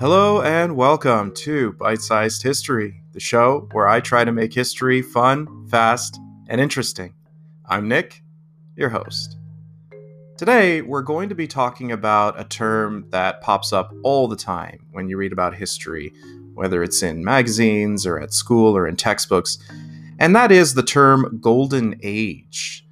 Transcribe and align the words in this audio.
Hello 0.00 0.40
and 0.40 0.76
welcome 0.76 1.30
to 1.32 1.74
Bite 1.74 2.00
Sized 2.00 2.42
History, 2.42 3.02
the 3.12 3.20
show 3.20 3.68
where 3.72 3.86
I 3.86 4.00
try 4.00 4.24
to 4.24 4.32
make 4.32 4.54
history 4.54 5.02
fun, 5.02 5.68
fast, 5.68 6.18
and 6.48 6.58
interesting. 6.58 7.12
I'm 7.66 7.86
Nick, 7.86 8.22
your 8.76 8.88
host. 8.88 9.36
Today, 10.38 10.80
we're 10.80 11.02
going 11.02 11.28
to 11.28 11.34
be 11.34 11.46
talking 11.46 11.92
about 11.92 12.40
a 12.40 12.44
term 12.44 13.10
that 13.10 13.42
pops 13.42 13.74
up 13.74 13.92
all 14.02 14.26
the 14.26 14.36
time 14.36 14.86
when 14.92 15.06
you 15.06 15.18
read 15.18 15.34
about 15.34 15.54
history, 15.54 16.14
whether 16.54 16.82
it's 16.82 17.02
in 17.02 17.22
magazines 17.22 18.06
or 18.06 18.18
at 18.18 18.32
school 18.32 18.74
or 18.74 18.88
in 18.88 18.96
textbooks, 18.96 19.58
and 20.18 20.34
that 20.34 20.50
is 20.50 20.72
the 20.72 20.82
term 20.82 21.40
Golden 21.42 22.00
Age 22.02 22.86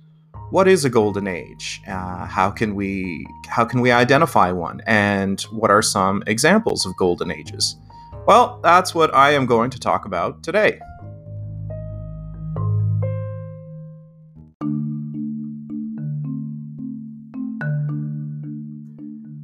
what 0.50 0.66
is 0.66 0.84
a 0.84 0.90
golden 0.90 1.26
age? 1.26 1.82
Uh, 1.86 2.24
how 2.24 2.50
can 2.50 2.74
we 2.74 3.26
how 3.48 3.64
can 3.64 3.80
we 3.80 3.90
identify 3.90 4.50
one? 4.50 4.80
And 4.86 5.40
what 5.52 5.70
are 5.70 5.82
some 5.82 6.22
examples 6.26 6.86
of 6.86 6.96
golden 6.96 7.30
ages? 7.30 7.76
Well, 8.26 8.58
that's 8.62 8.94
what 8.94 9.14
I 9.14 9.32
am 9.32 9.46
going 9.46 9.70
to 9.70 9.78
talk 9.78 10.06
about 10.06 10.42
today. 10.42 10.80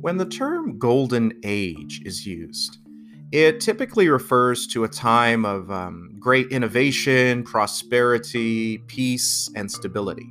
When 0.00 0.18
the 0.18 0.26
term 0.26 0.78
golden 0.78 1.32
age 1.44 2.02
is 2.04 2.26
used, 2.26 2.78
it 3.32 3.60
typically 3.60 4.08
refers 4.08 4.66
to 4.68 4.84
a 4.84 4.88
time 4.88 5.44
of 5.46 5.70
um, 5.70 6.14
great 6.18 6.48
innovation, 6.48 7.42
prosperity, 7.42 8.78
peace, 8.78 9.50
and 9.54 9.70
stability. 9.70 10.30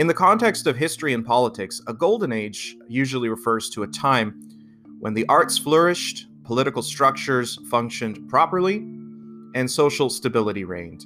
In 0.00 0.06
the 0.06 0.14
context 0.14 0.66
of 0.66 0.78
history 0.78 1.12
and 1.12 1.22
politics, 1.22 1.78
a 1.86 1.92
golden 1.92 2.32
age 2.32 2.74
usually 2.88 3.28
refers 3.28 3.68
to 3.68 3.82
a 3.82 3.86
time 3.86 4.40
when 4.98 5.12
the 5.12 5.26
arts 5.28 5.58
flourished, 5.58 6.26
political 6.42 6.80
structures 6.80 7.58
functioned 7.68 8.26
properly, 8.26 8.76
and 9.54 9.70
social 9.70 10.08
stability 10.08 10.64
reigned. 10.64 11.04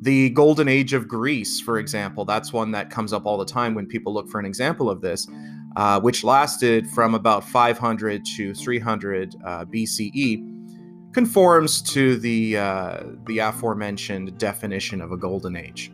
The 0.00 0.30
golden 0.30 0.66
age 0.66 0.94
of 0.94 1.06
Greece, 1.06 1.60
for 1.60 1.78
example, 1.78 2.24
that's 2.24 2.52
one 2.52 2.72
that 2.72 2.90
comes 2.90 3.12
up 3.12 3.24
all 3.24 3.38
the 3.38 3.44
time 3.44 3.72
when 3.72 3.86
people 3.86 4.12
look 4.12 4.28
for 4.28 4.40
an 4.40 4.46
example 4.46 4.90
of 4.90 5.00
this, 5.00 5.28
uh, 5.76 6.00
which 6.00 6.24
lasted 6.24 6.88
from 6.90 7.14
about 7.14 7.48
500 7.48 8.24
to 8.36 8.52
300 8.52 9.36
uh, 9.44 9.64
BCE, 9.66 11.12
conforms 11.12 11.80
to 11.82 12.16
the 12.16 12.56
uh, 12.56 13.00
the 13.28 13.38
aforementioned 13.38 14.36
definition 14.38 15.00
of 15.00 15.12
a 15.12 15.16
golden 15.16 15.54
age. 15.54 15.92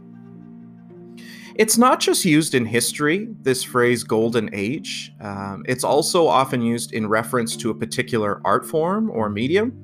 It's 1.61 1.77
not 1.77 2.00
just 2.00 2.25
used 2.25 2.55
in 2.55 2.64
history, 2.64 3.28
this 3.42 3.62
phrase 3.62 4.03
golden 4.03 4.48
age. 4.55 5.12
Um, 5.20 5.62
it's 5.69 5.84
also 5.84 6.27
often 6.27 6.62
used 6.62 6.94
in 6.94 7.06
reference 7.06 7.55
to 7.58 7.69
a 7.69 7.75
particular 7.75 8.41
art 8.47 8.64
form 8.64 9.11
or 9.11 9.28
medium. 9.28 9.77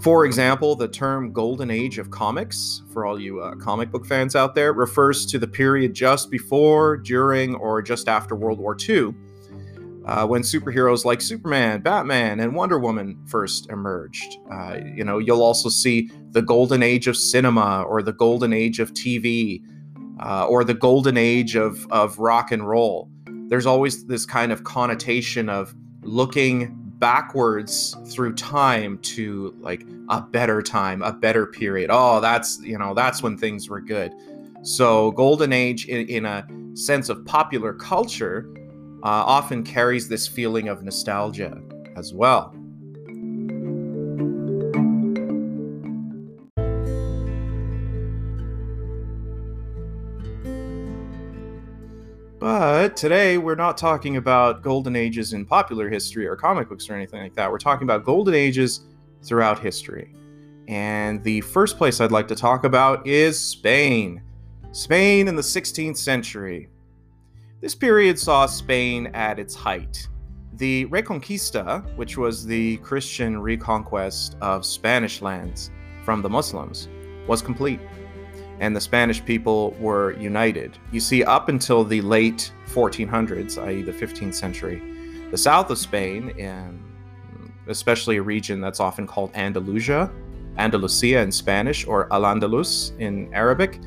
For 0.00 0.24
example, 0.24 0.76
the 0.76 0.86
term 0.86 1.32
golden 1.32 1.68
age 1.68 1.98
of 1.98 2.12
comics, 2.12 2.82
for 2.92 3.06
all 3.06 3.20
you 3.20 3.40
uh, 3.40 3.56
comic 3.56 3.90
book 3.90 4.06
fans 4.06 4.36
out 4.36 4.54
there, 4.54 4.72
refers 4.72 5.26
to 5.26 5.38
the 5.40 5.48
period 5.48 5.94
just 5.94 6.30
before, 6.30 6.96
during, 6.96 7.56
or 7.56 7.82
just 7.82 8.08
after 8.08 8.36
World 8.36 8.60
War 8.60 8.76
II, 8.88 9.16
uh, 10.06 10.24
when 10.28 10.42
superheroes 10.42 11.04
like 11.04 11.20
Superman, 11.20 11.80
Batman, 11.80 12.38
and 12.38 12.54
Wonder 12.54 12.78
Woman 12.78 13.18
first 13.26 13.68
emerged. 13.68 14.36
Uh, 14.48 14.78
you 14.94 15.02
know, 15.02 15.18
you'll 15.18 15.42
also 15.42 15.68
see 15.68 16.08
the 16.30 16.42
golden 16.42 16.84
age 16.84 17.08
of 17.08 17.16
cinema 17.16 17.82
or 17.82 18.00
the 18.00 18.12
golden 18.12 18.52
age 18.52 18.78
of 18.78 18.92
TV 18.92 19.60
uh, 20.20 20.46
or 20.46 20.64
the 20.64 20.74
golden 20.74 21.16
age 21.16 21.56
of, 21.56 21.86
of 21.90 22.18
rock 22.18 22.52
and 22.52 22.66
roll. 22.66 23.10
There's 23.48 23.66
always 23.66 24.06
this 24.06 24.24
kind 24.26 24.52
of 24.52 24.64
connotation 24.64 25.48
of 25.48 25.74
looking 26.02 26.74
backwards 26.98 27.96
through 28.06 28.34
time 28.34 28.98
to 28.98 29.54
like 29.60 29.84
a 30.08 30.20
better 30.20 30.62
time, 30.62 31.02
a 31.02 31.12
better 31.12 31.46
period. 31.46 31.90
Oh, 31.92 32.20
that's, 32.20 32.60
you 32.62 32.78
know, 32.78 32.94
that's 32.94 33.22
when 33.22 33.36
things 33.36 33.68
were 33.68 33.80
good. 33.80 34.12
So, 34.62 35.10
golden 35.12 35.52
age 35.52 35.86
in, 35.86 36.06
in 36.08 36.24
a 36.24 36.46
sense 36.74 37.08
of 37.08 37.24
popular 37.26 37.74
culture 37.74 38.48
uh, 39.02 39.22
often 39.26 39.62
carries 39.62 40.08
this 40.08 40.26
feeling 40.26 40.68
of 40.68 40.82
nostalgia 40.82 41.60
as 41.96 42.14
well. 42.14 42.54
But 52.84 52.98
today 52.98 53.38
we're 53.38 53.54
not 53.54 53.78
talking 53.78 54.18
about 54.18 54.60
golden 54.60 54.94
ages 54.94 55.32
in 55.32 55.46
popular 55.46 55.88
history 55.88 56.26
or 56.26 56.36
comic 56.36 56.68
books 56.68 56.90
or 56.90 56.94
anything 56.94 57.22
like 57.22 57.34
that. 57.34 57.50
We're 57.50 57.56
talking 57.56 57.84
about 57.84 58.04
golden 58.04 58.34
ages 58.34 58.80
throughout 59.22 59.58
history. 59.58 60.14
And 60.68 61.24
the 61.24 61.40
first 61.40 61.78
place 61.78 62.02
I'd 62.02 62.12
like 62.12 62.28
to 62.28 62.34
talk 62.34 62.64
about 62.64 63.06
is 63.06 63.40
Spain. 63.40 64.22
Spain 64.72 65.28
in 65.28 65.34
the 65.34 65.40
16th 65.40 65.96
century. 65.96 66.68
This 67.62 67.74
period 67.74 68.18
saw 68.18 68.44
Spain 68.44 69.06
at 69.14 69.38
its 69.38 69.54
height. 69.54 70.06
The 70.52 70.84
Reconquista, 70.88 71.96
which 71.96 72.18
was 72.18 72.44
the 72.44 72.76
Christian 72.88 73.40
reconquest 73.40 74.36
of 74.42 74.66
Spanish 74.66 75.22
lands 75.22 75.70
from 76.04 76.20
the 76.20 76.28
Muslims, 76.28 76.90
was 77.26 77.40
complete 77.40 77.80
and 78.60 78.74
the 78.74 78.80
Spanish 78.80 79.24
people 79.24 79.72
were 79.80 80.12
united. 80.18 80.78
You 80.92 81.00
see, 81.00 81.24
up 81.24 81.48
until 81.48 81.84
the 81.84 82.00
late 82.00 82.52
1400s, 82.68 83.62
i.e., 83.66 83.82
the 83.82 83.92
15th 83.92 84.34
century, 84.34 84.82
the 85.30 85.38
south 85.38 85.70
of 85.70 85.78
Spain, 85.78 86.32
and 86.38 86.80
especially 87.66 88.16
a 88.16 88.22
region 88.22 88.60
that's 88.60 88.80
often 88.80 89.06
called 89.06 89.30
Andalusia, 89.34 90.10
Andalucía 90.58 91.22
in 91.22 91.32
Spanish, 91.32 91.86
or 91.86 92.12
Al 92.12 92.22
Andalus 92.22 92.98
in 93.00 93.32
Arabic, 93.34 93.80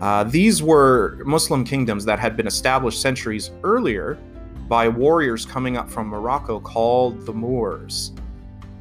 uh, 0.00 0.24
these 0.24 0.62
were 0.62 1.22
Muslim 1.24 1.64
kingdoms 1.64 2.04
that 2.04 2.18
had 2.18 2.36
been 2.36 2.46
established 2.46 3.00
centuries 3.00 3.50
earlier 3.64 4.18
by 4.68 4.88
warriors 4.88 5.44
coming 5.44 5.76
up 5.76 5.90
from 5.90 6.06
Morocco 6.06 6.60
called 6.60 7.26
the 7.26 7.32
Moors. 7.32 8.12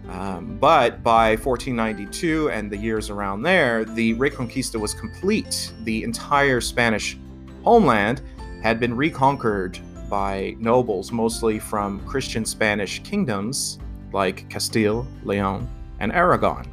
Um, 0.09 0.57
but 0.59 1.03
by 1.03 1.35
1492 1.35 2.49
and 2.49 2.71
the 2.71 2.77
years 2.77 3.09
around 3.09 3.43
there, 3.43 3.85
the 3.85 4.15
Reconquista 4.15 4.79
was 4.79 4.93
complete. 4.93 5.71
The 5.83 6.03
entire 6.03 6.61
Spanish 6.61 7.17
homeland 7.63 8.21
had 8.63 8.79
been 8.79 8.95
reconquered 8.95 9.79
by 10.09 10.55
nobles, 10.57 11.11
mostly 11.11 11.59
from 11.59 12.03
Christian 12.05 12.43
Spanish 12.43 13.03
kingdoms 13.03 13.77
like 14.11 14.49
Castile, 14.49 15.05
Leon, 15.23 15.69
and 15.99 16.11
Aragon. 16.11 16.65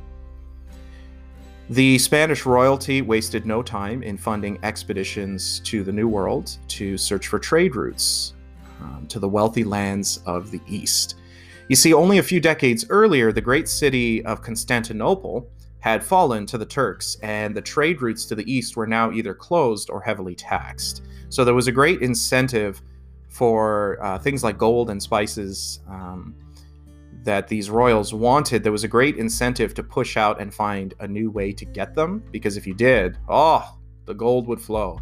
The 1.69 1.99
Spanish 1.99 2.47
royalty 2.47 3.03
wasted 3.03 3.45
no 3.45 3.63
time 3.63 4.03
in 4.03 4.17
funding 4.17 4.59
expeditions 4.63 5.61
to 5.65 5.83
the 5.83 5.93
New 5.93 6.09
World 6.09 6.57
to 6.69 6.97
search 6.97 7.27
for 7.27 7.39
trade 7.39 7.77
routes 7.77 8.35
um, 8.81 9.07
to 9.09 9.19
the 9.19 9.29
wealthy 9.29 9.65
lands 9.65 10.21
of 10.27 10.51
the 10.51 10.61
East. 10.67 11.17
You 11.69 11.77
see, 11.77 11.93
only 11.93 12.19
a 12.19 12.23
few 12.23 12.41
decades 12.41 12.87
earlier, 12.91 13.33
the 13.33 13.41
great 13.41 13.69
city 13.69 14.25
of 14.25 14.41
Constantinople 14.41 15.51
had 15.81 16.03
fallen 16.03 16.47
to 16.47 16.59
the 16.59 16.67
Turks, 16.67 17.17
and 17.23 17.57
the 17.57 17.61
trade 17.61 18.03
routes 18.03 18.25
to 18.27 18.35
the 18.35 18.51
east 18.51 18.77
were 18.77 18.87
now 18.87 19.11
either 19.13 19.35
closed 19.35 19.91
or 19.91 20.01
heavily 20.01 20.35
taxed. 20.35 21.03
So 21.29 21.45
there 21.45 21.55
was 21.55 21.67
a 21.67 21.73
great 21.73 22.03
incentive 22.03 22.83
for 23.29 23.99
uh, 24.03 24.19
things 24.19 24.45
like 24.45 24.59
gold 24.59 24.91
and 24.91 25.03
spices 25.03 25.81
um, 25.89 26.35
that 27.25 27.49
these 27.49 27.69
royals 27.69 28.15
wanted. 28.15 28.63
There 28.63 28.73
was 28.73 28.85
a 28.85 28.89
great 28.89 29.17
incentive 29.17 29.75
to 29.75 29.83
push 29.83 30.17
out 30.17 30.41
and 30.41 30.55
find 30.55 30.95
a 31.01 31.09
new 31.09 31.31
way 31.31 31.53
to 31.53 31.65
get 31.65 31.95
them, 31.95 32.23
because 32.31 32.57
if 32.57 32.67
you 32.67 32.75
did, 32.75 33.19
oh, 33.29 33.77
the 34.07 34.15
gold 34.15 34.47
would 34.47 34.61
flow. 34.61 35.01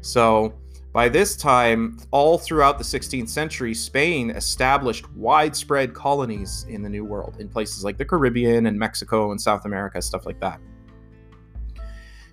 So 0.00 0.54
by 0.94 1.08
this 1.08 1.34
time, 1.34 1.98
all 2.12 2.38
throughout 2.38 2.78
the 2.78 2.84
16th 2.84 3.28
century, 3.28 3.74
Spain 3.74 4.30
established 4.30 5.12
widespread 5.14 5.92
colonies 5.92 6.66
in 6.68 6.82
the 6.82 6.88
New 6.88 7.04
World, 7.04 7.38
in 7.40 7.48
places 7.48 7.82
like 7.82 7.98
the 7.98 8.04
Caribbean 8.04 8.66
and 8.66 8.78
Mexico 8.78 9.32
and 9.32 9.40
South 9.40 9.64
America, 9.64 10.00
stuff 10.00 10.24
like 10.24 10.38
that. 10.38 10.60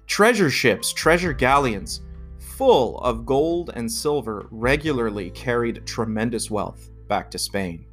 Treasure 0.05 0.51
ships, 0.51 0.93
treasure 0.93 1.33
galleons, 1.33 2.01
full 2.37 2.99
of 2.99 3.25
gold 3.25 3.71
and 3.73 3.91
silver, 3.91 4.45
regularly 4.51 5.31
carried 5.31 5.83
tremendous 5.87 6.51
wealth 6.51 6.91
back 7.07 7.31
to 7.31 7.39
Spain. 7.39 7.83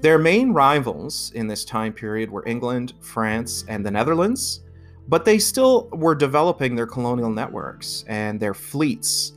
Their 0.00 0.18
main 0.18 0.52
rivals 0.52 1.30
in 1.34 1.46
this 1.46 1.62
time 1.62 1.92
period 1.92 2.30
were 2.30 2.46
England, 2.46 2.94
France, 3.00 3.66
and 3.68 3.84
the 3.84 3.90
Netherlands, 3.90 4.62
but 5.08 5.26
they 5.26 5.38
still 5.38 5.90
were 5.92 6.14
developing 6.14 6.74
their 6.74 6.86
colonial 6.86 7.28
networks 7.28 8.06
and 8.08 8.40
their 8.40 8.54
fleets 8.54 9.34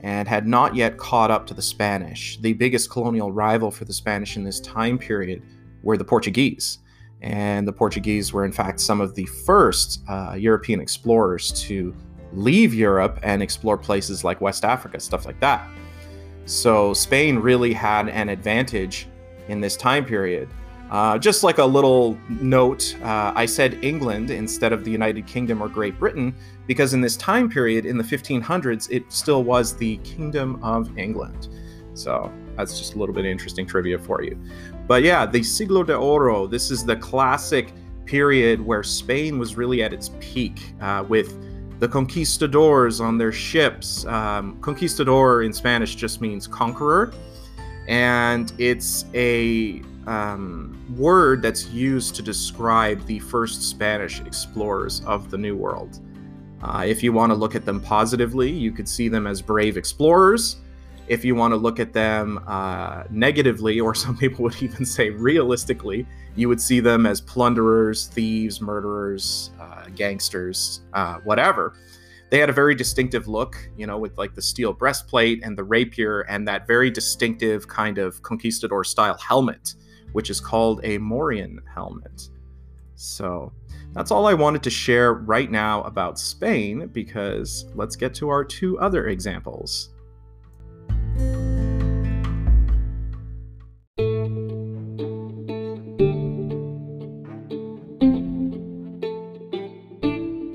and 0.00 0.28
had 0.28 0.46
not 0.46 0.74
yet 0.74 0.96
caught 0.96 1.30
up 1.30 1.46
to 1.46 1.54
the 1.54 1.62
Spanish. 1.62 2.38
The 2.40 2.52
biggest 2.52 2.90
colonial 2.90 3.32
rival 3.32 3.70
for 3.70 3.84
the 3.84 3.92
Spanish 3.92 4.36
in 4.36 4.44
this 4.44 4.60
time 4.60 4.98
period 4.98 5.42
were 5.82 5.96
the 5.96 6.04
Portuguese. 6.04 6.78
And 7.20 7.66
the 7.66 7.72
Portuguese 7.72 8.32
were, 8.32 8.44
in 8.44 8.52
fact, 8.52 8.78
some 8.78 9.00
of 9.00 9.14
the 9.14 9.26
first 9.26 10.02
uh, 10.08 10.34
European 10.38 10.80
explorers 10.80 11.50
to 11.62 11.94
leave 12.32 12.74
Europe 12.74 13.18
and 13.22 13.42
explore 13.42 13.76
places 13.76 14.22
like 14.22 14.40
West 14.40 14.64
Africa, 14.64 15.00
stuff 15.00 15.26
like 15.26 15.40
that. 15.40 15.68
So 16.44 16.94
Spain 16.94 17.38
really 17.38 17.72
had 17.72 18.08
an 18.08 18.28
advantage 18.28 19.08
in 19.48 19.60
this 19.60 19.76
time 19.76 20.04
period. 20.04 20.48
Uh, 20.90 21.18
just 21.18 21.42
like 21.42 21.58
a 21.58 21.64
little 21.64 22.18
note, 22.28 22.96
uh, 23.02 23.32
I 23.34 23.46
said 23.46 23.78
England 23.82 24.30
instead 24.30 24.72
of 24.72 24.84
the 24.84 24.90
United 24.90 25.26
Kingdom 25.26 25.62
or 25.62 25.68
Great 25.68 25.98
Britain 25.98 26.34
because 26.66 26.94
in 26.94 27.00
this 27.00 27.16
time 27.16 27.48
period, 27.48 27.86
in 27.86 27.98
the 27.98 28.04
1500s, 28.04 28.90
it 28.90 29.10
still 29.12 29.44
was 29.44 29.76
the 29.76 29.96
Kingdom 29.98 30.62
of 30.62 30.96
England. 30.96 31.48
So 31.94 32.32
that's 32.56 32.78
just 32.78 32.94
a 32.94 32.98
little 32.98 33.14
bit 33.14 33.24
interesting 33.24 33.66
trivia 33.66 33.98
for 33.98 34.22
you. 34.22 34.38
But 34.86 35.02
yeah, 35.02 35.26
the 35.26 35.42
Siglo 35.42 35.82
de 35.82 35.94
Oro, 35.94 36.46
this 36.46 36.70
is 36.70 36.84
the 36.84 36.96
classic 36.96 37.72
period 38.04 38.60
where 38.60 38.82
Spain 38.82 39.38
was 39.38 39.56
really 39.56 39.82
at 39.82 39.92
its 39.92 40.10
peak 40.20 40.72
uh, 40.80 41.04
with 41.08 41.38
the 41.80 41.88
conquistadors 41.88 43.00
on 43.00 43.18
their 43.18 43.32
ships. 43.32 44.04
Um, 44.06 44.58
conquistador 44.60 45.42
in 45.42 45.52
Spanish 45.52 45.94
just 45.94 46.20
means 46.20 46.46
conqueror, 46.46 47.12
and 47.86 48.52
it's 48.58 49.04
a 49.14 49.82
um, 50.08 50.86
word 50.96 51.42
that's 51.42 51.66
used 51.66 52.14
to 52.16 52.22
describe 52.22 53.04
the 53.06 53.18
first 53.18 53.62
Spanish 53.62 54.20
explorers 54.20 55.02
of 55.04 55.30
the 55.30 55.36
New 55.36 55.54
World. 55.54 56.00
Uh, 56.62 56.82
if 56.86 57.02
you 57.02 57.12
want 57.12 57.30
to 57.30 57.34
look 57.36 57.54
at 57.54 57.64
them 57.64 57.80
positively, 57.80 58.50
you 58.50 58.72
could 58.72 58.88
see 58.88 59.08
them 59.08 59.26
as 59.26 59.42
brave 59.42 59.76
explorers. 59.76 60.56
If 61.08 61.24
you 61.24 61.34
want 61.34 61.52
to 61.52 61.56
look 61.56 61.78
at 61.78 61.92
them 61.92 62.42
uh, 62.46 63.04
negatively, 63.10 63.80
or 63.80 63.94
some 64.06 64.16
people 64.16 64.44
would 64.44 64.60
even 64.62 64.84
say 64.86 65.10
realistically, 65.10 66.06
you 66.36 66.48
would 66.48 66.60
see 66.60 66.80
them 66.80 67.04
as 67.04 67.20
plunderers, 67.20 68.06
thieves, 68.06 68.60
murderers, 68.60 69.50
uh, 69.60 69.84
gangsters, 69.94 70.80
uh, 70.94 71.18
whatever. 71.24 71.74
They 72.30 72.38
had 72.38 72.50
a 72.50 72.52
very 72.52 72.74
distinctive 72.74 73.28
look, 73.28 73.56
you 73.76 73.86
know, 73.86 73.98
with 73.98 74.16
like 74.18 74.34
the 74.34 74.42
steel 74.42 74.72
breastplate 74.72 75.42
and 75.44 75.56
the 75.56 75.64
rapier 75.64 76.22
and 76.22 76.46
that 76.48 76.66
very 76.66 76.90
distinctive 76.90 77.68
kind 77.68 77.98
of 77.98 78.22
conquistador 78.22 78.84
style 78.84 79.16
helmet, 79.16 79.74
which 80.12 80.30
is 80.30 80.40
called 80.40 80.80
a 80.84 80.98
Morion 80.98 81.58
helmet. 81.72 82.28
So 82.94 83.52
that's 83.92 84.10
all 84.10 84.26
I 84.26 84.34
wanted 84.34 84.62
to 84.64 84.70
share 84.70 85.14
right 85.14 85.50
now 85.50 85.82
about 85.82 86.18
Spain 86.18 86.88
because 86.88 87.66
let's 87.74 87.96
get 87.96 88.14
to 88.14 88.28
our 88.28 88.44
two 88.44 88.78
other 88.80 89.08
examples. 89.08 89.90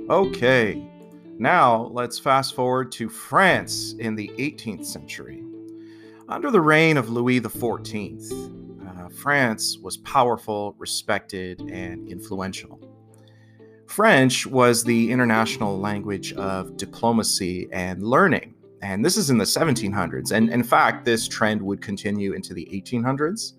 Okay, 0.10 0.84
now 1.40 1.90
let's 1.92 2.20
fast 2.20 2.54
forward 2.56 2.92
to 2.92 3.10
France 3.10 3.96
in 4.00 4.16
the 4.16 4.30
18th 4.38 4.86
century. 4.86 5.44
Under 6.30 6.52
the 6.52 6.62
reign 6.62 6.98
of 6.98 7.10
Louis 7.10 7.42
XIV, 7.42 8.63
France 9.16 9.78
was 9.82 9.98
powerful, 9.98 10.76
respected, 10.78 11.62
and 11.72 12.08
influential. 12.10 12.80
French 13.88 14.48
was 14.48 14.84
the 14.84 15.12
international 15.12 15.78
language 15.78 16.34
of 16.34 16.78
diplomacy 16.78 17.68
and 17.72 18.02
learning, 18.02 18.56
and 18.82 19.06
this 19.06 19.18
is 19.18 19.30
in 19.30 19.38
the 19.38 19.46
1700s. 19.46 20.32
And 20.32 20.50
in 20.50 20.64
fact, 20.64 21.06
this 21.06 21.28
trend 21.28 21.62
would 21.62 21.82
continue 21.82 22.34
into 22.34 22.54
the 22.54 22.66
1800s. 22.72 23.54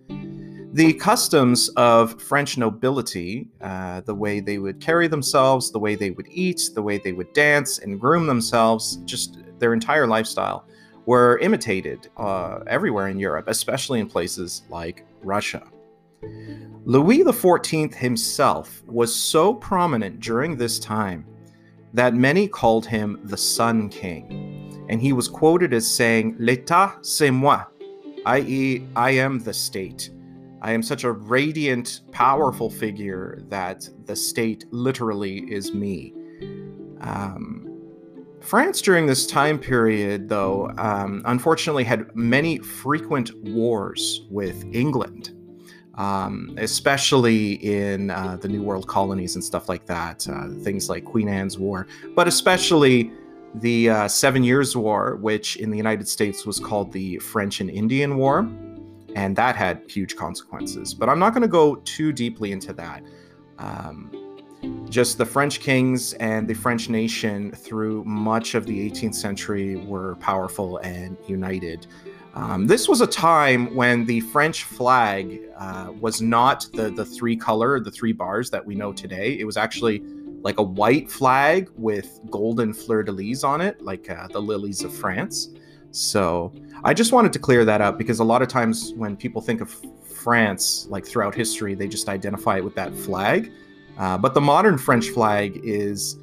The 0.74 0.92
customs 0.94 1.68
of 1.76 2.20
French 2.20 2.58
nobility, 2.58 3.48
uh, 3.60 4.00
the 4.00 4.14
way 4.14 4.40
they 4.40 4.58
would 4.58 4.80
carry 4.80 5.06
themselves, 5.06 5.70
the 5.70 5.78
way 5.78 5.94
they 5.94 6.10
would 6.10 6.26
eat, 6.28 6.62
the 6.74 6.82
way 6.82 6.98
they 6.98 7.12
would 7.12 7.32
dance 7.32 7.78
and 7.78 8.00
groom 8.00 8.26
themselves, 8.26 8.96
just 9.04 9.38
their 9.60 9.72
entire 9.72 10.08
lifestyle, 10.08 10.66
were 11.06 11.38
imitated 11.38 12.08
uh, 12.16 12.60
everywhere 12.66 13.08
in 13.08 13.18
Europe, 13.18 13.46
especially 13.48 14.00
in 14.00 14.08
places 14.08 14.62
like 14.68 15.04
Russia. 15.22 15.62
Louis 16.84 17.24
XIV 17.24 17.94
himself 17.94 18.82
was 18.86 19.14
so 19.14 19.54
prominent 19.54 20.20
during 20.20 20.56
this 20.56 20.78
time 20.78 21.26
that 21.92 22.14
many 22.14 22.48
called 22.48 22.86
him 22.86 23.20
the 23.24 23.36
Sun 23.36 23.88
King, 23.88 24.86
and 24.88 25.00
he 25.00 25.12
was 25.12 25.28
quoted 25.28 25.72
as 25.72 25.86
saying, 25.86 26.36
L'État, 26.38 27.04
c'est 27.04 27.30
moi, 27.30 27.64
i.e., 28.26 28.86
I 28.96 29.10
am 29.10 29.38
the 29.38 29.52
state. 29.52 30.10
I 30.60 30.72
am 30.72 30.82
such 30.82 31.04
a 31.04 31.12
radiant, 31.12 32.00
powerful 32.10 32.70
figure 32.70 33.38
that 33.48 33.88
the 34.06 34.16
state 34.16 34.64
literally 34.70 35.40
is 35.52 35.74
me. 35.74 36.14
Um, 37.00 37.73
France 38.44 38.82
during 38.82 39.06
this 39.06 39.26
time 39.26 39.58
period, 39.58 40.28
though, 40.28 40.70
um, 40.78 41.22
unfortunately 41.24 41.84
had 41.84 42.14
many 42.14 42.58
frequent 42.58 43.30
wars 43.48 44.26
with 44.30 44.64
England, 44.72 45.32
um, 45.94 46.54
especially 46.58 47.54
in 47.54 48.10
uh, 48.10 48.36
the 48.40 48.48
New 48.48 48.62
World 48.62 48.86
colonies 48.86 49.34
and 49.34 49.42
stuff 49.42 49.68
like 49.68 49.86
that. 49.86 50.28
Uh, 50.28 50.48
things 50.62 50.88
like 50.88 51.04
Queen 51.04 51.28
Anne's 51.28 51.58
War, 51.58 51.86
but 52.14 52.28
especially 52.28 53.10
the 53.56 53.88
uh, 53.88 54.08
Seven 54.08 54.44
Years' 54.44 54.76
War, 54.76 55.16
which 55.16 55.56
in 55.56 55.70
the 55.70 55.76
United 55.76 56.08
States 56.08 56.44
was 56.44 56.58
called 56.58 56.92
the 56.92 57.18
French 57.18 57.60
and 57.60 57.70
Indian 57.70 58.16
War 58.16 58.48
and 59.14 59.36
that 59.36 59.56
had 59.56 59.82
huge 59.88 60.16
consequences. 60.16 60.92
But 60.94 61.08
I'm 61.08 61.18
not 61.18 61.32
going 61.32 61.42
to 61.42 61.48
go 61.48 61.76
too 61.76 62.12
deeply 62.12 62.52
into 62.52 62.72
that. 62.74 63.02
Um, 63.58 64.10
just 64.88 65.18
the 65.18 65.26
French 65.26 65.60
kings 65.60 66.12
and 66.14 66.46
the 66.46 66.54
French 66.54 66.88
nation 66.88 67.50
through 67.52 68.04
much 68.04 68.54
of 68.54 68.66
the 68.66 68.90
18th 68.90 69.14
century 69.14 69.76
were 69.76 70.14
powerful 70.16 70.78
and 70.78 71.16
united. 71.26 71.86
Um, 72.34 72.66
this 72.66 72.88
was 72.88 73.00
a 73.00 73.06
time 73.06 73.74
when 73.74 74.04
the 74.04 74.20
French 74.20 74.64
flag 74.64 75.40
uh, 75.56 75.92
was 76.00 76.20
not 76.20 76.66
the, 76.72 76.90
the 76.90 77.04
three 77.04 77.36
color, 77.36 77.78
the 77.80 77.90
three 77.90 78.12
bars 78.12 78.50
that 78.50 78.64
we 78.64 78.74
know 78.74 78.92
today. 78.92 79.38
It 79.38 79.44
was 79.44 79.56
actually 79.56 80.02
like 80.42 80.58
a 80.58 80.62
white 80.62 81.10
flag 81.10 81.70
with 81.76 82.20
golden 82.30 82.74
fleur 82.74 83.02
de 83.02 83.12
lis 83.12 83.44
on 83.44 83.60
it, 83.60 83.80
like 83.80 84.10
uh, 84.10 84.28
the 84.28 84.40
lilies 84.40 84.82
of 84.82 84.94
France. 84.94 85.48
So 85.90 86.52
I 86.82 86.92
just 86.92 87.12
wanted 87.12 87.32
to 87.34 87.38
clear 87.38 87.64
that 87.64 87.80
up 87.80 87.98
because 87.98 88.18
a 88.18 88.24
lot 88.24 88.42
of 88.42 88.48
times 88.48 88.92
when 88.96 89.16
people 89.16 89.40
think 89.40 89.60
of 89.60 89.74
France, 90.04 90.86
like 90.90 91.06
throughout 91.06 91.34
history, 91.34 91.74
they 91.74 91.86
just 91.86 92.08
identify 92.08 92.56
it 92.56 92.64
with 92.64 92.74
that 92.74 92.94
flag. 92.94 93.52
Uh, 93.98 94.18
but 94.18 94.34
the 94.34 94.40
modern 94.40 94.78
French 94.78 95.08
flag 95.10 95.60
is 95.62 96.18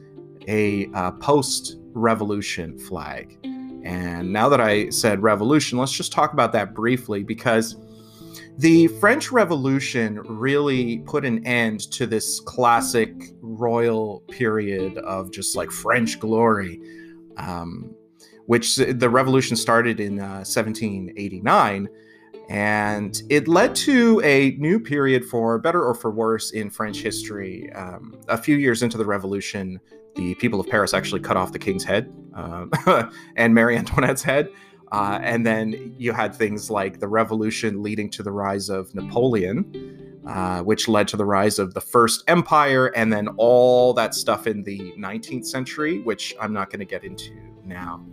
a 0.48 0.90
uh, 0.94 1.12
post 1.12 1.78
revolution 1.94 2.78
flag. 2.78 3.38
And 3.84 4.32
now 4.32 4.50
that 4.50 4.62
I 4.62 4.90
said 4.90 5.24
revolution, 5.24 5.78
let's 5.78 5.92
just 5.92 6.12
talk 6.12 6.34
about 6.34 6.52
that 6.54 6.74
briefly 6.74 7.24
because 7.24 7.76
the 8.58 8.88
French 8.88 9.32
Revolution 9.32 10.20
really 10.22 11.00
put 11.00 11.26
an 11.26 11.46
end 11.48 11.92
to 11.92 12.06
this 12.06 12.40
classic 12.42 13.12
royal 13.42 14.22
period 14.30 14.98
of 15.00 15.32
just 15.32 15.56
like 15.56 15.72
French 15.72 16.20
glory. 16.20 16.80
Um, 17.38 17.96
which 18.52 18.76
the 18.76 19.10
revolution 19.10 19.56
started 19.56 20.02
in 20.02 20.20
uh, 20.20 20.44
1789. 20.44 21.88
And 22.50 23.22
it 23.30 23.48
led 23.48 23.76
to 23.76 24.22
a 24.24 24.52
new 24.58 24.80
period 24.80 25.24
for 25.26 25.58
better 25.58 25.84
or 25.84 25.96
for 25.96 26.12
worse 26.12 26.52
in 26.52 26.70
French 26.70 26.98
history. 26.98 27.72
Um, 27.74 28.20
a 28.28 28.38
few 28.38 28.58
years 28.58 28.84
into 28.84 28.98
the 28.98 29.06
revolution, 29.06 29.80
the 30.16 30.36
people 30.36 30.60
of 30.60 30.68
Paris 30.68 30.94
actually 30.94 31.22
cut 31.22 31.38
off 31.38 31.54
the 31.54 31.60
king's 31.60 31.84
head 31.84 32.12
uh, 32.36 33.10
and 33.36 33.54
Marie 33.54 33.78
Antoinette's 33.78 34.24
head. 34.24 34.50
Uh, 34.92 35.20
and 35.22 35.46
then 35.46 35.96
you 35.98 36.12
had 36.12 36.36
things 36.36 36.70
like 36.70 37.00
the 37.00 37.08
revolution 37.08 37.82
leading 37.82 38.10
to 38.10 38.24
the 38.24 38.32
rise 38.32 38.70
of 38.70 38.94
Napoleon, 38.94 40.20
uh, 40.28 40.62
which 40.62 40.90
led 40.90 41.08
to 41.08 41.16
the 41.16 41.26
rise 41.26 41.60
of 41.60 41.74
the 41.74 41.80
First 41.80 42.26
Empire, 42.28 42.88
and 42.88 43.12
then 43.12 43.30
all 43.38 43.94
that 43.94 44.14
stuff 44.14 44.48
in 44.48 44.64
the 44.64 44.94
19th 44.98 45.46
century, 45.46 46.02
which 46.02 46.36
I'm 46.42 46.52
not 46.52 46.70
going 46.70 46.80
to 46.80 46.86
get 46.86 47.06
into 47.06 47.32
now. 47.64 48.06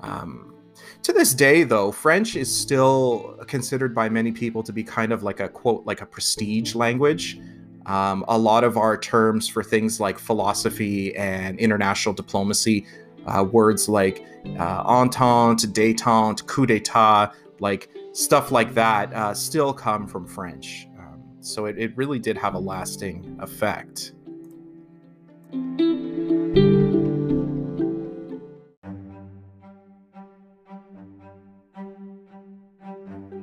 Um, 0.00 0.55
to 1.02 1.12
this 1.12 1.34
day, 1.34 1.64
though, 1.64 1.92
French 1.92 2.36
is 2.36 2.54
still 2.54 3.38
considered 3.46 3.94
by 3.94 4.08
many 4.08 4.32
people 4.32 4.62
to 4.62 4.72
be 4.72 4.82
kind 4.82 5.12
of 5.12 5.22
like 5.22 5.40
a 5.40 5.48
quote, 5.48 5.86
like 5.86 6.00
a 6.00 6.06
prestige 6.06 6.74
language. 6.74 7.38
Um, 7.86 8.24
a 8.26 8.36
lot 8.36 8.64
of 8.64 8.76
our 8.76 8.98
terms 8.98 9.46
for 9.48 9.62
things 9.62 10.00
like 10.00 10.18
philosophy 10.18 11.16
and 11.16 11.58
international 11.60 12.14
diplomacy, 12.14 12.84
uh, 13.26 13.44
words 13.44 13.88
like 13.88 14.26
uh, 14.58 14.82
entente, 14.84 15.66
détente, 15.72 16.44
coup 16.46 16.66
d'etat, 16.66 17.32
like 17.60 17.88
stuff 18.12 18.50
like 18.50 18.74
that, 18.74 19.12
uh, 19.14 19.32
still 19.32 19.72
come 19.72 20.06
from 20.06 20.26
French. 20.26 20.88
Um, 20.98 21.22
so 21.40 21.66
it, 21.66 21.78
it 21.78 21.96
really 21.96 22.18
did 22.18 22.36
have 22.36 22.54
a 22.54 22.58
lasting 22.58 23.36
effect. 23.40 24.12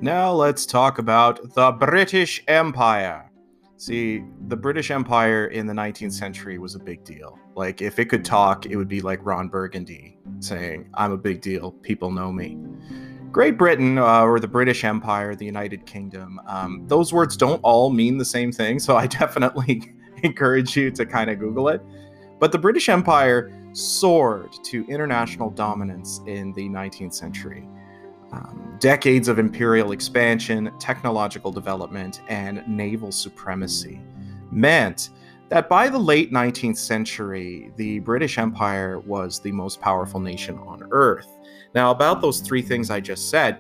Now 0.04 0.34
let's 0.34 0.66
talk 0.66 1.00
about 1.00 1.54
the 1.54 1.72
British 1.72 2.44
Empire. 2.50 3.32
See, 3.78 4.26
the 4.50 4.58
British 4.58 4.92
Empire 4.92 5.46
in 5.46 5.66
the 5.66 5.72
19th 5.72 6.12
century 6.12 6.58
was 6.58 6.76
a 6.76 6.80
big 6.80 7.06
deal. 7.06 7.40
Like, 7.56 7.82
if 7.82 7.98
it 8.00 8.10
could 8.10 8.26
talk, 8.26 8.66
it 8.66 8.76
would 8.76 8.90
be 8.90 9.00
like 9.00 9.26
Ron 9.26 9.48
Burgundy 9.48 10.18
saying, 10.42 10.90
I'm 10.96 11.14
a 11.14 11.18
big 11.18 11.40
deal, 11.40 11.72
people 11.72 12.12
know 12.12 12.34
me. 12.34 12.58
Great 13.32 13.58
Britain, 13.58 13.98
uh, 13.98 14.24
or 14.24 14.42
the 14.42 14.48
British 14.48 14.84
Empire, 14.84 15.36
the 15.38 15.46
United 15.46 15.86
Kingdom, 15.86 16.42
um, 16.48 16.84
those 16.86 17.14
words 17.14 17.38
don't 17.38 17.62
all 17.64 17.90
mean 17.90 18.18
the 18.18 18.26
same 18.26 18.52
thing, 18.52 18.80
so 18.80 18.98
I 18.98 19.08
definitely 19.22 19.94
encourage 20.22 20.76
you 20.76 20.92
to 20.92 21.06
kind 21.06 21.30
of 21.30 21.40
Google 21.40 21.70
it. 21.70 21.82
But 22.42 22.52
the 22.52 22.60
British 22.60 22.90
Empire 22.90 23.58
soared 23.72 24.52
to 24.66 24.86
international 24.90 25.50
dominance 25.50 26.20
in 26.28 26.52
the 26.52 26.68
19th 26.68 27.14
century. 27.14 27.66
Um, 28.34 28.78
decades 28.80 29.28
of 29.28 29.38
imperial 29.38 29.92
expansion, 29.92 30.72
technological 30.80 31.52
development, 31.52 32.22
and 32.28 32.68
naval 32.68 33.12
supremacy 33.12 34.02
meant 34.52 35.12
that 35.50 35.70
by 35.70 35.88
the 35.88 36.00
late 36.00 36.32
19th 36.32 36.78
century, 36.78 37.72
the 37.76 38.00
British 38.00 38.40
Empire 38.40 39.00
was 39.00 39.40
the 39.40 39.52
most 39.52 39.80
powerful 39.80 40.20
nation 40.20 40.58
on 40.60 40.88
earth. 40.92 41.28
Now, 41.76 41.92
about 41.92 42.22
those 42.22 42.40
three 42.40 42.64
things 42.64 42.90
I 42.90 43.00
just 43.00 43.30
said, 43.30 43.60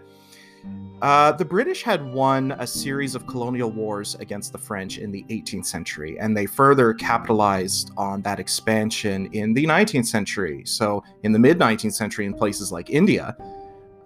uh, 1.03 1.33
the 1.33 1.45
British 1.45 1.83
had 1.83 2.03
won 2.13 2.53
a 2.53 2.65
series 2.65 3.13
of 3.13 3.27
colonial 3.27 3.69
wars 3.69 4.15
against 4.15 4.53
the 4.53 4.57
French 4.57 4.97
in 4.97 5.11
the 5.11 5.23
18th 5.29 5.65
century, 5.65 6.17
and 6.19 6.35
they 6.35 6.45
further 6.45 6.93
capitalized 6.93 7.91
on 7.97 8.21
that 8.21 8.39
expansion 8.39 9.27
in 9.33 9.53
the 9.53 9.65
19th 9.65 10.07
century. 10.07 10.63
So, 10.65 11.03
in 11.23 11.31
the 11.31 11.39
mid 11.39 11.59
19th 11.59 11.93
century, 11.93 12.25
in 12.25 12.33
places 12.33 12.71
like 12.71 12.89
India, 12.89 13.35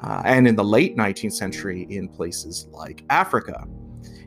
uh, 0.02 0.22
and 0.26 0.48
in 0.48 0.56
the 0.56 0.64
late 0.64 0.96
19th 0.96 1.34
century, 1.34 1.88
in 1.90 2.08
places 2.08 2.68
like 2.72 3.04
Africa. 3.10 3.68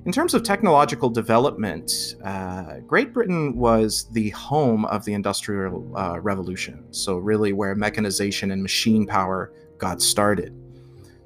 In 0.06 0.12
terms 0.12 0.32
of 0.32 0.42
technological 0.42 1.10
development, 1.10 2.16
uh, 2.24 2.78
Great 2.86 3.12
Britain 3.12 3.54
was 3.54 4.10
the 4.12 4.30
home 4.30 4.86
of 4.86 5.04
the 5.04 5.12
Industrial 5.12 5.92
uh, 5.96 6.18
Revolution. 6.20 6.84
So, 6.90 7.18
really, 7.18 7.52
where 7.52 7.74
mechanization 7.74 8.50
and 8.50 8.62
machine 8.62 9.06
power 9.06 9.52
got 9.78 10.00
started. 10.00 10.54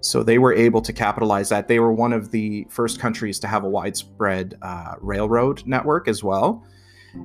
So 0.04 0.22
they 0.22 0.38
were 0.38 0.52
able 0.52 0.82
to 0.82 0.92
capitalize 0.92 1.48
that. 1.48 1.66
They 1.66 1.78
were 1.78 1.92
one 1.92 2.12
of 2.12 2.30
the 2.30 2.66
first 2.68 3.00
countries 3.00 3.38
to 3.38 3.46
have 3.46 3.64
a 3.64 3.68
widespread 3.68 4.58
uh, 4.60 4.94
railroad 5.00 5.66
network 5.66 6.08
as 6.08 6.22
well. 6.22 6.66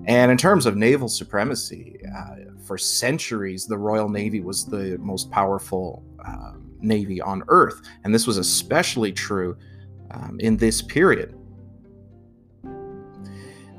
And 0.05 0.31
in 0.31 0.37
terms 0.37 0.65
of 0.65 0.77
naval 0.77 1.09
supremacy, 1.09 1.99
uh, 2.15 2.35
for 2.63 2.77
centuries, 2.77 3.65
the 3.65 3.77
Royal 3.77 4.07
Navy 4.07 4.39
was 4.39 4.65
the 4.65 4.97
most 4.99 5.29
powerful 5.31 6.03
uh, 6.25 6.53
navy 6.81 7.21
on 7.21 7.43
Earth. 7.47 7.81
And 8.03 8.13
this 8.13 8.27
was 8.27 8.37
especially 8.37 9.11
true 9.11 9.57
um, 10.11 10.37
in 10.39 10.57
this 10.57 10.81
period. 10.81 11.35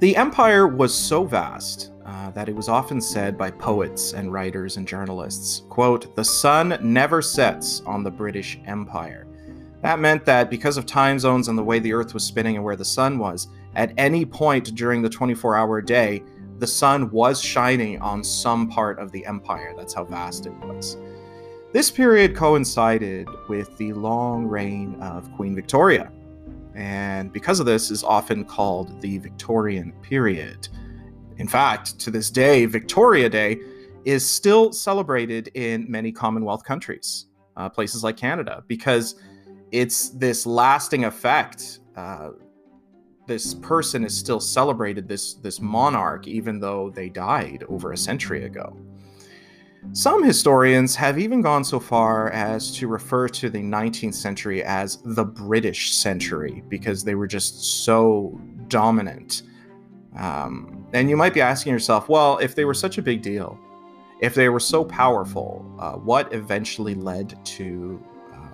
The 0.00 0.16
empire 0.16 0.66
was 0.66 0.94
so 0.94 1.24
vast 1.24 1.92
uh, 2.06 2.30
that 2.30 2.48
it 2.48 2.56
was 2.56 2.68
often 2.68 3.00
said 3.00 3.36
by 3.36 3.50
poets 3.50 4.14
and 4.14 4.32
writers 4.32 4.78
and 4.78 4.88
journalists, 4.88 5.62
quote, 5.68 6.16
the 6.16 6.24
sun 6.24 6.78
never 6.82 7.20
sets 7.20 7.82
on 7.82 8.02
the 8.02 8.10
British 8.10 8.58
Empire. 8.66 9.26
That 9.82 9.98
meant 9.98 10.24
that 10.24 10.50
because 10.50 10.76
of 10.76 10.86
time 10.86 11.18
zones 11.18 11.48
and 11.48 11.58
the 11.58 11.62
way 11.62 11.78
the 11.78 11.92
earth 11.92 12.14
was 12.14 12.24
spinning 12.24 12.56
and 12.56 12.64
where 12.64 12.76
the 12.76 12.84
sun 12.84 13.18
was, 13.18 13.48
at 13.74 13.92
any 13.96 14.24
point 14.24 14.74
during 14.74 15.02
the 15.02 15.08
24 15.08 15.56
hour 15.56 15.80
day, 15.80 16.22
the 16.58 16.66
sun 16.66 17.10
was 17.10 17.40
shining 17.40 18.00
on 18.00 18.22
some 18.22 18.68
part 18.68 18.98
of 18.98 19.12
the 19.12 19.24
empire. 19.24 19.72
That's 19.76 19.94
how 19.94 20.04
vast 20.04 20.46
it 20.46 20.52
was. 20.64 20.96
This 21.72 21.88
period 21.88 22.34
coincided 22.34 23.28
with 23.48 23.76
the 23.78 23.92
long 23.92 24.44
reign 24.44 24.96
of 25.00 25.30
Queen 25.36 25.54
Victoria, 25.54 26.10
and 26.74 27.32
because 27.32 27.60
of 27.60 27.66
this 27.66 27.92
is 27.92 28.02
often 28.02 28.44
called 28.44 29.00
the 29.00 29.18
Victorian 29.18 29.92
period. 30.02 30.66
In 31.36 31.46
fact, 31.46 31.96
to 32.00 32.10
this 32.10 32.28
day, 32.28 32.66
Victoria 32.66 33.28
Day 33.28 33.60
is 34.04 34.26
still 34.26 34.72
celebrated 34.72 35.48
in 35.54 35.88
many 35.88 36.10
Commonwealth 36.10 36.64
countries, 36.64 37.26
uh, 37.56 37.68
places 37.68 38.02
like 38.02 38.16
Canada, 38.16 38.64
because 38.66 39.14
it's 39.70 40.08
this 40.08 40.46
lasting 40.46 41.04
effect. 41.04 41.78
Uh, 41.96 42.30
this 43.28 43.54
person 43.54 44.04
is 44.04 44.16
still 44.16 44.40
celebrated, 44.40 45.06
this 45.06 45.34
this 45.34 45.60
monarch, 45.60 46.26
even 46.26 46.58
though 46.58 46.90
they 46.90 47.08
died 47.08 47.62
over 47.68 47.92
a 47.92 47.96
century 47.96 48.44
ago. 48.44 48.76
Some 49.92 50.22
historians 50.22 50.94
have 50.96 51.18
even 51.18 51.40
gone 51.40 51.64
so 51.64 51.80
far 51.80 52.30
as 52.30 52.70
to 52.76 52.86
refer 52.86 53.28
to 53.28 53.50
the 53.50 53.58
19th 53.58 54.14
century 54.14 54.62
as 54.62 54.98
the 55.04 55.24
British 55.24 55.92
century 55.94 56.62
because 56.68 57.02
they 57.02 57.14
were 57.14 57.26
just 57.26 57.84
so 57.84 58.38
dominant. 58.68 59.42
Um, 60.16 60.86
and 60.92 61.08
you 61.08 61.16
might 61.16 61.34
be 61.34 61.40
asking 61.40 61.72
yourself, 61.72 62.08
well, 62.08 62.38
if 62.38 62.54
they 62.54 62.64
were 62.64 62.74
such 62.74 62.98
a 62.98 63.02
big 63.02 63.22
deal, 63.22 63.58
if 64.20 64.34
they 64.34 64.48
were 64.48 64.60
so 64.60 64.84
powerful, 64.84 65.64
uh, 65.78 65.92
what 65.92 66.32
eventually 66.32 66.94
led 66.94 67.44
to 67.46 68.02
uh, 68.32 68.48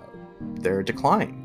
their 0.55 0.81
decline? 0.81 1.43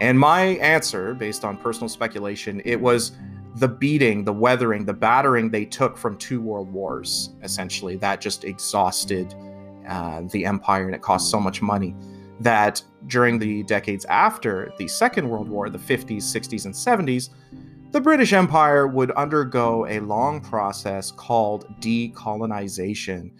And 0.00 0.18
my 0.18 0.42
answer, 0.58 1.14
based 1.14 1.44
on 1.44 1.56
personal 1.56 1.88
speculation, 1.88 2.62
it 2.64 2.80
was 2.80 3.12
the 3.56 3.68
beating, 3.68 4.24
the 4.24 4.32
weathering, 4.32 4.84
the 4.84 4.94
battering 4.94 5.50
they 5.50 5.64
took 5.64 5.96
from 5.96 6.16
two 6.18 6.40
world 6.40 6.70
wars, 6.70 7.30
essentially, 7.42 7.96
that 7.96 8.20
just 8.20 8.44
exhausted 8.44 9.34
uh, 9.88 10.22
the 10.30 10.44
empire 10.44 10.86
and 10.86 10.94
it 10.94 11.02
cost 11.02 11.30
so 11.30 11.40
much 11.40 11.62
money 11.62 11.94
that 12.40 12.82
during 13.06 13.38
the 13.38 13.62
decades 13.62 14.04
after 14.06 14.72
the 14.78 14.88
Second 14.88 15.28
World 15.28 15.48
War, 15.48 15.70
the 15.70 15.78
50s, 15.78 16.18
60s, 16.18 16.66
and 16.66 16.74
70s, 16.74 17.30
the 17.92 18.00
British 18.00 18.32
Empire 18.32 18.86
would 18.86 19.10
undergo 19.12 19.86
a 19.86 20.00
long 20.00 20.40
process 20.40 21.10
called 21.10 21.64
decolonization, 21.80 23.30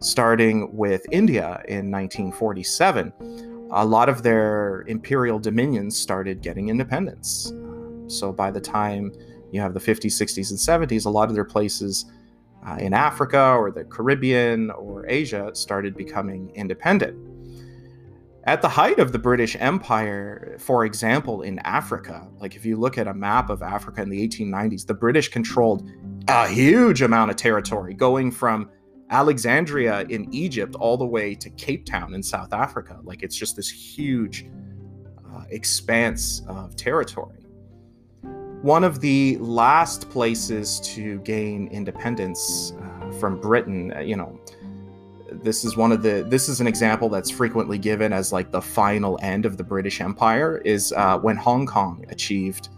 starting 0.00 0.74
with 0.74 1.04
India 1.10 1.62
in 1.68 1.90
1947. 1.90 3.68
A 3.72 3.84
lot 3.84 4.08
of 4.08 4.22
their 4.22 4.84
imperial 4.88 5.38
dominions 5.38 5.98
started 5.98 6.40
getting 6.40 6.70
independence. 6.70 7.52
So 8.06 8.32
by 8.32 8.50
the 8.50 8.60
time 8.60 9.12
you 9.52 9.60
have 9.60 9.74
the 9.74 9.80
50s, 9.80 10.12
60s, 10.12 10.50
and 10.50 10.88
70s, 10.88 11.06
a 11.06 11.10
lot 11.10 11.28
of 11.28 11.34
their 11.34 11.44
places 11.44 12.06
uh, 12.66 12.76
in 12.80 12.92
Africa 12.92 13.52
or 13.52 13.70
the 13.70 13.84
Caribbean 13.84 14.70
or 14.70 15.06
Asia 15.08 15.50
started 15.54 15.96
becoming 15.96 16.50
independent. 16.54 17.16
At 18.44 18.62
the 18.62 18.68
height 18.68 18.98
of 18.98 19.12
the 19.12 19.18
British 19.18 19.56
Empire, 19.60 20.56
for 20.58 20.84
example, 20.84 21.42
in 21.42 21.58
Africa, 21.60 22.26
like 22.40 22.56
if 22.56 22.64
you 22.64 22.76
look 22.76 22.96
at 22.96 23.06
a 23.06 23.12
map 23.12 23.50
of 23.50 23.62
Africa 23.62 24.00
in 24.00 24.08
the 24.08 24.26
1890s, 24.26 24.86
the 24.86 24.94
British 24.94 25.28
controlled 25.28 25.90
a 26.28 26.48
huge 26.48 27.02
amount 27.02 27.30
of 27.30 27.36
territory, 27.36 27.92
going 27.92 28.30
from 28.30 28.70
Alexandria 29.10 30.02
in 30.08 30.32
Egypt 30.32 30.74
all 30.76 30.96
the 30.96 31.06
way 31.06 31.34
to 31.34 31.50
Cape 31.50 31.84
Town 31.84 32.14
in 32.14 32.22
South 32.22 32.52
Africa. 32.52 32.98
Like 33.02 33.22
it's 33.22 33.36
just 33.36 33.56
this 33.56 33.68
huge 33.68 34.46
uh, 35.30 35.44
expanse 35.50 36.42
of 36.48 36.76
territory. 36.76 37.47
One 38.62 38.82
of 38.82 39.00
the 39.00 39.38
last 39.38 40.10
places 40.10 40.80
to 40.80 41.20
gain 41.20 41.68
independence 41.68 42.72
uh, 42.72 43.12
from 43.12 43.40
Britain, 43.40 43.92
uh, 43.94 44.00
you 44.00 44.16
know, 44.16 44.36
this 45.30 45.64
is 45.64 45.76
one 45.76 45.92
of 45.92 46.02
the 46.02 46.26
this 46.28 46.48
is 46.48 46.60
an 46.60 46.66
example 46.66 47.08
that's 47.08 47.30
frequently 47.30 47.78
given 47.78 48.12
as 48.12 48.32
like 48.32 48.50
the 48.50 48.60
final 48.60 49.18
end 49.22 49.46
of 49.46 49.56
the 49.56 49.64
British 49.64 50.00
Empire 50.00 50.58
is 50.64 50.92
uh, 50.96 51.18
when 51.18 51.36
Hong 51.36 51.66
Kong 51.66 52.04
achieved 52.08 52.70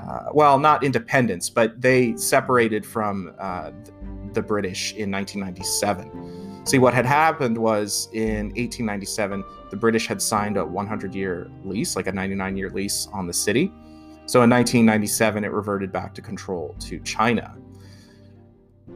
uh, 0.00 0.24
well 0.32 0.58
not 0.58 0.82
independence 0.82 1.48
but 1.48 1.80
they 1.80 2.16
separated 2.16 2.84
from 2.84 3.32
uh, 3.38 3.70
the 4.32 4.42
British 4.42 4.92
in 4.94 5.10
1997. 5.10 6.66
See 6.66 6.78
what 6.78 6.94
had 6.94 7.06
happened 7.06 7.56
was 7.56 8.08
in 8.12 8.46
1897 8.56 9.44
the 9.70 9.76
British 9.76 10.06
had 10.06 10.20
signed 10.20 10.56
a 10.56 10.64
100 10.64 11.14
year 11.14 11.50
lease 11.64 11.96
like 11.96 12.08
a 12.08 12.12
99 12.12 12.56
year 12.56 12.70
lease 12.70 13.08
on 13.12 13.26
the 13.26 13.32
city. 13.32 13.72
So 14.26 14.42
in 14.42 14.50
1997 14.50 15.44
it 15.44 15.52
reverted 15.52 15.92
back 15.92 16.14
to 16.14 16.22
control 16.22 16.74
to 16.80 16.98
China. 17.00 17.56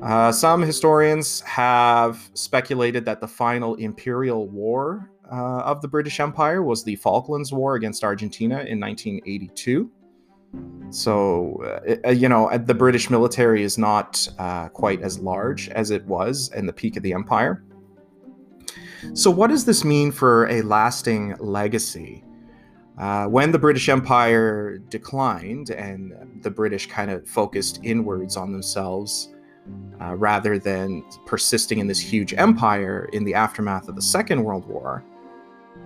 Uh, 0.03 0.31
some 0.31 0.63
historians 0.63 1.41
have 1.41 2.31
speculated 2.35 3.05
that 3.05 3.21
the 3.21 3.29
final 3.29 3.75
imperial 3.77 4.49
war 4.49 5.11
uh, 5.31 5.61
of 5.61 5.83
the 5.83 5.89
British 5.89 6.21
Empire 6.21 6.63
was 6.63 6.85
the 6.85 6.97
Falklands 6.97 7.53
War 7.53 7.75
against 7.75 8.05
Argentina 8.05 8.61
in 8.61 8.81
1982. 8.81 9.91
So, 10.91 11.99
uh, 12.07 12.11
you 12.11 12.29
know, 12.29 12.57
the 12.57 12.75
British 12.75 13.11
military 13.11 13.63
is 13.63 13.77
not 13.77 14.27
uh, 14.39 14.69
quite 14.69 15.03
as 15.03 15.19
large 15.19 15.69
as 15.71 15.91
it 15.91 16.05
was 16.07 16.51
in 16.55 16.65
the 16.65 16.73
peak 16.73 16.97
of 16.97 17.03
the 17.03 17.13
empire. 17.13 17.63
So, 19.13 19.31
what 19.31 19.51
does 19.51 19.65
this 19.65 19.85
mean 19.85 20.11
for 20.11 20.49
a 20.49 20.63
lasting 20.63 21.37
legacy? 21.39 22.25
Uh, 22.99 23.27
when 23.27 23.53
the 23.53 23.59
British 23.59 23.89
Empire 23.89 24.79
declined 24.89 25.71
and 25.71 26.41
the 26.43 26.51
British 26.51 26.87
kind 26.87 27.11
of 27.11 27.27
focused 27.29 27.79
inwards 27.85 28.37
on 28.37 28.53
themselves, 28.53 29.33
uh, 30.01 30.15
rather 30.17 30.59
than 30.59 31.05
persisting 31.27 31.79
in 31.79 31.87
this 31.87 32.01
huge 32.01 32.35
empire 32.35 33.09
in 33.13 33.25
the 33.25 33.35
aftermath 33.35 33.89
of 33.89 33.95
the 33.95 34.03
Second 34.03 34.43
World 34.43 34.67
War, 34.67 35.05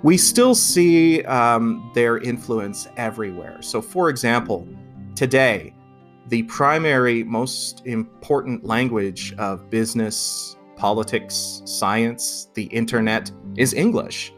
we 0.02 0.16
still 0.16 0.54
see 0.54 1.22
um, 1.24 1.90
their 1.94 2.18
influence 2.18 2.88
everywhere. 2.96 3.60
So, 3.60 3.82
for 3.82 4.08
example, 4.08 4.66
today, 5.14 5.74
the 6.28 6.44
primary, 6.44 7.24
most 7.24 7.86
important 7.86 8.64
language 8.64 9.34
of 9.34 9.68
business, 9.68 10.56
politics, 10.76 11.62
science, 11.66 12.48
the 12.54 12.64
internet 12.64 13.30
is 13.56 13.74
English. 13.74 14.32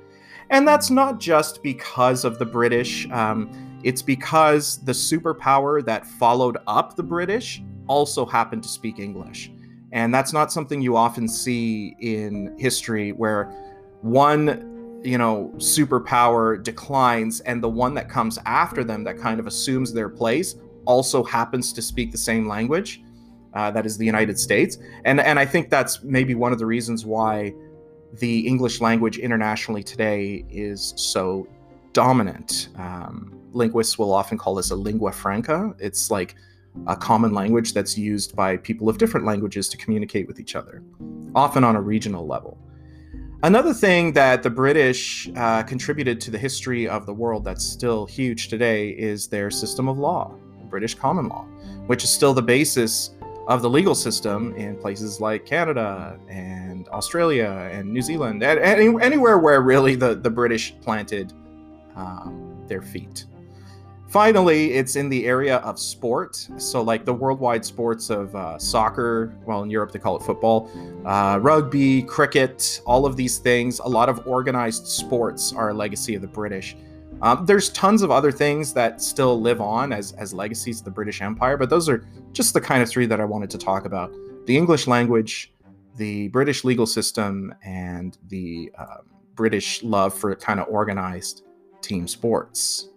And 0.51 0.67
that's 0.67 0.91
not 0.91 1.19
just 1.19 1.63
because 1.63 2.25
of 2.25 2.39
the 2.39 2.45
British, 2.45 3.09
um, 3.11 3.51
it's 3.83 4.03
because 4.03 4.79
the 4.85 4.93
superpower 4.93 5.85
that 5.85 6.07
followed 6.07 6.59
up 6.67 6.97
the 6.97 7.03
British 7.03 7.63
also 7.87 8.25
happened 8.25 8.63
to 8.63 8.69
speak 8.69 8.99
English. 8.99 9.51
And 9.93 10.13
that's 10.13 10.33
not 10.33 10.51
something 10.51 10.81
you 10.81 10.97
often 10.97 11.29
see 11.29 11.95
in 12.01 12.57
history 12.59 13.13
where 13.13 13.45
one, 14.01 15.01
you 15.05 15.19
know, 15.19 15.53
superpower 15.57 16.63
declines 16.63 17.41
and 17.41 17.63
the 17.63 17.69
one 17.69 17.95
that 17.95 18.09
comes 18.09 18.39
after 18.45 18.83
them 18.83 19.05
that 19.05 19.19
kind 19.19 19.39
of 19.39 19.47
assumes 19.47 19.93
their 19.93 20.09
place 20.09 20.57
also 20.85 21.23
happens 21.23 21.73
to 21.73 21.83
speak 21.83 22.11
the 22.11 22.19
same 22.19 22.49
language. 22.49 23.03
Uh, 23.55 23.71
that 23.71 23.87
is 23.87 23.97
the 23.97 24.05
United 24.05 24.39
States. 24.39 24.79
And 25.05 25.21
and 25.21 25.39
I 25.39 25.47
think 25.47 25.71
that's 25.71 26.03
maybe 26.03 26.35
one 26.35 26.53
of 26.53 26.59
the 26.59 26.67
reasons 26.67 27.07
why 27.07 27.55
the 28.19 28.47
English 28.47 28.81
language 28.81 29.19
internationally 29.19 29.83
today 29.83 30.45
is 30.49 30.95
so 30.97 31.49
dominant. 31.93 32.69
Um, 32.77 33.41
linguists 33.53 33.99
will 33.99 34.13
often 34.13 34.39
call 34.39 34.55
this 34.55 34.71
a 34.71 34.77
lingua 34.77 35.13
franca. 35.13 35.75
It's 35.79 36.11
like 36.11 36.37
a 36.87 36.97
common 36.97 37.33
language 37.33 37.73
that's 37.73 37.97
used 37.97 38.35
by 38.35 38.57
people 38.57 38.89
of 38.89 38.99
different 38.99 39.27
languages 39.27 39.69
to 39.69 39.77
communicate 39.77 40.27
with 40.27 40.41
each 40.41 40.55
other, 40.57 40.83
often 41.35 41.65
on 41.65 41.77
a 41.77 41.81
regional 41.81 42.27
level. 42.27 42.59
Another 43.43 43.75
thing 43.75 44.13
that 44.15 44.43
the 44.43 44.51
British 44.51 45.29
uh, 45.37 45.63
contributed 45.63 46.21
to 46.23 46.31
the 46.31 46.39
history 46.39 46.89
of 46.89 47.07
the 47.07 47.13
world 47.13 47.45
that's 47.45 47.65
still 47.65 48.07
huge 48.07 48.49
today 48.49 48.91
is 48.91 49.29
their 49.29 49.51
system 49.51 49.87
of 49.87 49.99
law, 49.99 50.35
British 50.71 50.95
common 50.95 51.29
law, 51.29 51.45
which 51.87 52.03
is 52.03 52.11
still 52.11 52.35
the 52.35 52.43
basis 52.43 53.11
of 53.47 53.63
the 53.63 53.71
legal 53.71 53.95
system 53.95 54.55
in 54.57 54.77
places 54.77 55.21
like 55.21 55.45
Canada 55.45 56.19
and 56.29 56.89
Australia 56.89 57.69
and 57.73 57.93
New 57.93 58.03
Zealand, 58.03 58.43
and 58.43 58.59
any, 58.59 59.03
anywhere 59.03 59.39
where 59.39 59.61
really 59.61 59.95
the, 59.95 60.15
the 60.15 60.31
British 60.31 60.75
planted 60.81 61.33
um, 61.97 62.65
their 62.69 62.83
feet. 62.83 63.27
Finally, 64.09 64.75
it's 64.75 64.95
in 64.95 65.09
the 65.09 65.27
area 65.27 65.57
of 65.57 65.77
sport. 65.77 66.37
So, 66.57 66.83
like 66.83 67.05
the 67.05 67.13
worldwide 67.13 67.65
sports 67.65 68.11
of 68.11 68.35
uh, 68.37 68.59
soccer, 68.61 69.35
well, 69.45 69.65
in 69.65 69.71
Europe 69.71 69.91
they 69.91 69.99
call 69.99 70.17
it 70.17 70.23
football, 70.23 70.71
uh, 71.05 71.41
rugby, 71.43 72.03
cricket, 72.03 72.81
all 72.87 73.07
of 73.07 73.17
these 73.17 73.39
things. 73.39 73.81
A 73.81 73.89
lot 73.89 74.09
of 74.09 74.25
organized 74.27 74.87
sports 74.87 75.53
are 75.53 75.71
a 75.71 75.75
legacy 75.75 76.15
of 76.15 76.23
the 76.23 76.29
British. 76.29 76.77
Um, 77.23 77.47
there's 77.47 77.71
tons 77.71 78.03
of 78.03 78.11
other 78.11 78.33
things 78.33 78.73
that 78.75 79.01
still 79.01 79.41
live 79.41 79.61
on 79.61 79.93
as, 79.93 80.13
as 80.13 80.35
legacies 80.35 80.81
of 80.81 80.85
the 80.85 80.91
British 80.91 81.23
Empire, 81.23 81.57
but 81.57 81.71
those 81.71 81.89
are 81.89 82.07
just 82.33 82.55
the 82.55 82.61
kind 82.61 82.83
of 82.83 82.89
three 82.89 83.07
that 83.07 83.21
I 83.21 83.25
wanted 83.25 83.51
to 83.51 83.59
talk 83.59 83.85
about 83.85 84.13
the 84.47 84.57
English 84.57 84.87
language, 84.87 85.53
the 85.97 86.29
British 86.29 86.65
legal 86.65 86.87
system, 86.87 87.55
and 87.65 88.19
the 88.29 88.71
uh, 88.77 88.99
British 89.35 89.83
love 89.83 90.13
for 90.13 90.35
kind 90.37 90.61
of 90.61 90.67
organized 90.69 91.45
team 91.81 92.07
sports. 92.07 92.89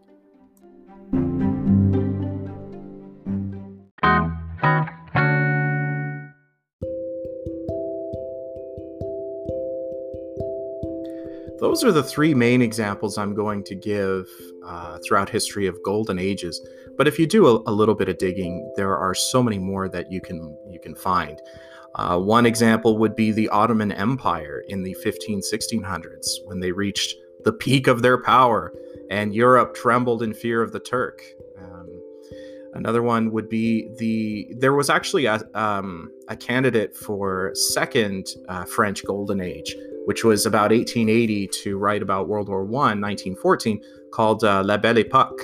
Those 11.77 11.83
are 11.83 11.91
the 11.91 12.01
three 12.01 12.33
main 12.33 12.63
examples 12.63 13.19
I'm 13.19 13.35
going 13.35 13.63
to 13.65 13.75
give 13.75 14.27
uh, 14.65 14.97
throughout 15.05 15.29
history 15.29 15.67
of 15.67 15.77
golden 15.83 16.17
ages. 16.17 16.59
But 16.97 17.07
if 17.07 17.19
you 17.19 17.27
do 17.27 17.45
a, 17.45 17.61
a, 17.67 17.71
little 17.71 17.93
bit 17.93 18.09
of 18.09 18.17
digging, 18.17 18.73
there 18.75 18.97
are 18.97 19.13
so 19.13 19.43
many 19.43 19.59
more 19.59 19.87
that 19.87 20.11
you 20.11 20.19
can 20.19 20.57
you 20.71 20.79
can 20.79 20.95
find. 20.95 21.39
Uh, 21.93 22.17
one 22.17 22.47
example 22.47 22.97
would 22.97 23.15
be 23.15 23.31
the 23.31 23.47
Ottoman 23.49 23.91
Empire 23.91 24.63
in 24.69 24.81
the 24.81 24.95
15 25.03 25.41
1600s 25.41 26.27
when 26.45 26.59
they 26.59 26.71
reached 26.71 27.13
the 27.43 27.53
peak 27.53 27.85
of 27.85 28.01
their 28.01 28.23
power 28.23 28.73
and 29.11 29.35
Europe 29.35 29.75
trembled 29.75 30.23
in 30.23 30.33
fear 30.33 30.63
of 30.63 30.71
the 30.71 30.79
Turk. 30.79 31.21
Um, 31.59 32.01
another 32.73 33.03
one 33.03 33.29
would 33.33 33.49
be 33.49 33.87
the 33.99 34.51
there 34.57 34.73
was 34.73 34.89
actually 34.89 35.27
a, 35.27 35.39
um, 35.53 36.09
a 36.27 36.35
candidate 36.35 36.95
for 36.95 37.51
second 37.53 38.29
uh, 38.49 38.65
French 38.65 39.05
Golden 39.05 39.41
Age 39.41 39.75
which 40.07 40.23
was 40.23 40.45
about 40.45 40.71
1880 40.71 41.47
to 41.47 41.77
write 41.77 42.01
about 42.01 42.29
World 42.29 42.47
War 42.47 42.63
One, 42.63 43.01
1914, 43.01 43.81
called 44.13 44.41
uh, 44.41 44.63
La 44.63 44.77
Belle 44.77 45.03
Époque, 45.03 45.37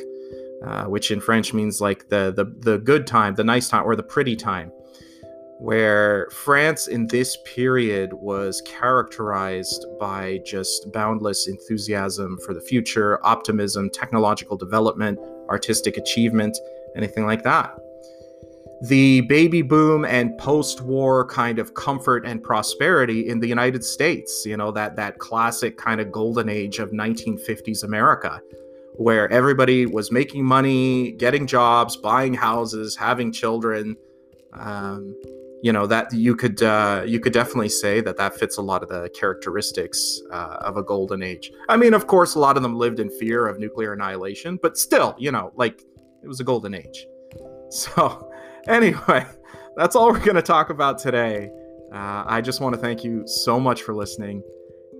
uh, 0.66 0.86
which 0.86 1.12
in 1.12 1.20
French 1.20 1.54
means 1.54 1.82
like 1.82 2.08
the, 2.08 2.32
the 2.34 2.46
the 2.60 2.78
good 2.78 3.06
time, 3.06 3.36
the 3.36 3.44
nice 3.44 3.68
time, 3.68 3.84
or 3.84 3.98
the 3.98 4.04
pretty 4.04 4.38
time, 4.38 4.72
where 5.60 6.30
France 6.32 6.88
in 6.88 7.08
this 7.08 7.38
period 7.44 8.14
was 8.14 8.62
characterized 8.66 9.86
by 10.00 10.40
just 10.46 10.90
boundless 10.94 11.50
enthusiasm 11.50 12.40
for 12.46 12.54
the 12.54 12.62
future, 12.62 13.20
optimism, 13.26 13.90
technological 13.90 14.56
development, 14.56 15.20
artistic 15.50 15.98
achievement, 15.98 16.58
anything 16.96 17.26
like 17.26 17.44
that 17.44 17.78
the 18.84 19.22
baby 19.22 19.62
boom 19.62 20.04
and 20.04 20.38
post-war 20.38 21.26
kind 21.28 21.58
of 21.58 21.74
comfort 21.74 22.26
and 22.26 22.44
prosperity 22.44 23.30
in 23.30 23.40
the 23.40 23.48
United 23.48 23.84
States, 23.84 24.46
you 24.46 24.58
know, 24.58 24.72
that 24.72 24.96
that 24.98 25.20
classic 25.20 25.78
kind 25.78 26.02
of 26.02 26.12
golden 26.12 26.50
age 26.50 26.80
of 26.80 26.92
1950s 26.92 27.84
America 27.84 28.42
where 28.96 29.32
everybody 29.32 29.86
was 29.86 30.12
making 30.12 30.44
money, 30.46 31.14
getting 31.14 31.48
jobs, 31.48 31.96
buying 31.96 32.34
houses, 32.34 32.96
having 32.96 33.32
children. 33.32 33.96
Um, 34.52 35.16
you 35.64 35.72
know 35.72 35.88
that 35.88 36.12
you 36.12 36.36
could 36.36 36.62
uh, 36.62 37.04
you 37.06 37.22
could 37.22 37.32
definitely 37.32 37.70
say 37.70 38.02
that 38.02 38.18
that 38.18 38.36
fits 38.36 38.58
a 38.58 38.62
lot 38.62 38.84
of 38.84 38.90
the 38.90 39.10
characteristics 39.18 40.22
uh, 40.30 40.58
of 40.60 40.76
a 40.76 40.84
golden 40.84 41.24
age. 41.24 41.54
I 41.70 41.78
mean, 41.78 41.94
of 41.94 42.06
course, 42.06 42.36
a 42.36 42.40
lot 42.40 42.58
of 42.58 42.64
them 42.64 42.76
lived 42.76 43.00
in 43.00 43.10
fear 43.10 43.48
of 43.48 43.60
nuclear 43.60 43.94
annihilation, 43.94 44.60
but 44.62 44.78
still, 44.78 45.16
you 45.18 45.32
know, 45.32 45.54
like 45.56 45.82
it 46.22 46.28
was 46.28 46.42
a 46.42 46.44
golden 46.44 46.74
age. 46.76 47.08
So 47.70 48.32
Anyway, 48.68 49.26
that's 49.76 49.94
all 49.96 50.10
we're 50.10 50.20
going 50.20 50.36
to 50.36 50.42
talk 50.42 50.70
about 50.70 50.98
today. 50.98 51.52
Uh, 51.94 52.24
I 52.26 52.40
just 52.40 52.62
want 52.62 52.74
to 52.74 52.80
thank 52.80 53.04
you 53.04 53.28
so 53.28 53.60
much 53.60 53.82
for 53.82 53.94
listening. 53.94 54.42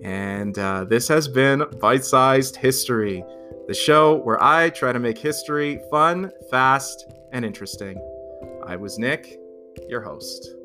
And 0.04 0.58
uh, 0.60 0.84
this 0.84 1.08
has 1.08 1.30
been 1.30 1.64
Bite 1.80 2.04
Sized 2.04 2.58
History, 2.58 3.24
the 3.68 3.74
show 3.74 4.18
where 4.18 4.42
I 4.44 4.70
try 4.70 4.92
to 4.92 5.00
make 5.00 5.18
history 5.18 5.80
fun, 5.90 6.30
fast, 6.52 7.06
and 7.32 7.46
interesting. 7.46 7.98
I 8.68 8.76
was 8.76 9.00
Nick, 9.00 9.40
your 9.88 10.02
host. 10.02 10.56